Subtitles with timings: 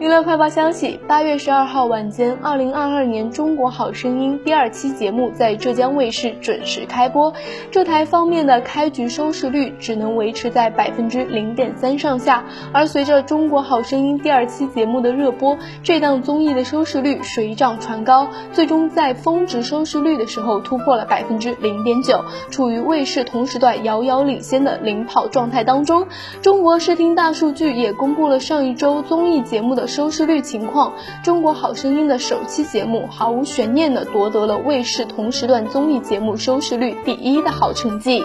[0.00, 7.32] 娱乐快报消息：八月十二号晚间，二零二二年《中国好声音》第二期节目在浙江卫视准时开播。
[7.70, 26.08] 这台方面的开局收视率只能维持在百分之零点三上下，而随着《中国好声音》第二期节目的热播，这档综艺的收视率水涨船高，最终在峰值收视率的时候突破了百分之零点九，处于卫视同时段遥遥领先的领跑状态当中。
[26.42, 30.92] 中国视听大数据也公布了上一周综艺节目的收视率情况，
[31.24, 38.22] 《中国好声音》的首期节目毫无悬念地夺得了卫视同时段综艺节目收视率第一的好成绩。